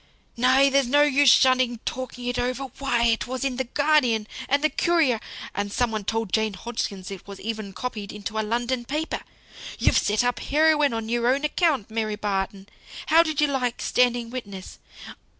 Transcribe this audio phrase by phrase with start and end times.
[0.35, 0.67] "Nay!
[0.71, 2.63] there's no use shunning talking it over.
[2.79, 3.03] Why!
[3.05, 5.19] it was in the Guardian, and the Courier,
[5.53, 9.21] and some one told Jane Hodson it was even copied into a London paper.
[9.77, 12.67] You've set up heroine on your own account, Mary Barton.
[13.09, 14.79] How did you like standing witness?